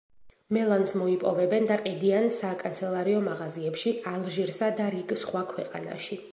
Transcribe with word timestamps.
მელანს 0.55 0.93
მოიპოვებენ 1.01 1.67
და 1.73 1.77
ყიდიან 1.83 2.25
საკანცელარიო 2.39 3.21
მაღაზიებში 3.29 3.95
ალჟირსა 4.15 4.75
და 4.81 4.91
რიგ 4.97 5.17
სხვა 5.25 5.49
ქვეყანაში. 5.57 6.23